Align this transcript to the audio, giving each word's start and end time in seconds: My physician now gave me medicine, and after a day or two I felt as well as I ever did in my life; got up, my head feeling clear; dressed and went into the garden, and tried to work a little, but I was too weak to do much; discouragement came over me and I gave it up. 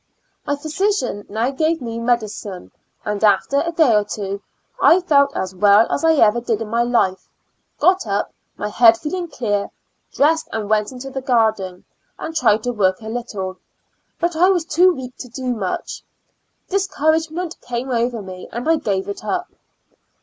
My 0.47 0.55
physician 0.55 1.27
now 1.29 1.51
gave 1.51 1.79
me 1.79 1.99
medicine, 1.99 2.71
and 3.05 3.23
after 3.23 3.61
a 3.61 3.71
day 3.71 3.93
or 3.93 4.03
two 4.03 4.41
I 4.81 4.99
felt 4.99 5.31
as 5.35 5.53
well 5.53 5.85
as 5.91 6.03
I 6.03 6.13
ever 6.15 6.41
did 6.41 6.59
in 6.59 6.69
my 6.69 6.81
life; 6.81 7.29
got 7.79 8.07
up, 8.07 8.33
my 8.57 8.69
head 8.69 8.97
feeling 8.97 9.27
clear; 9.27 9.69
dressed 10.11 10.49
and 10.51 10.71
went 10.71 10.91
into 10.91 11.11
the 11.11 11.21
garden, 11.21 11.85
and 12.17 12.35
tried 12.35 12.63
to 12.63 12.71
work 12.73 12.99
a 13.01 13.09
little, 13.09 13.59
but 14.19 14.35
I 14.35 14.49
was 14.49 14.65
too 14.65 14.91
weak 14.91 15.17
to 15.17 15.27
do 15.27 15.53
much; 15.53 16.01
discouragement 16.67 17.61
came 17.61 17.91
over 17.91 18.23
me 18.23 18.49
and 18.51 18.67
I 18.67 18.77
gave 18.77 19.07
it 19.07 19.23
up. 19.23 19.51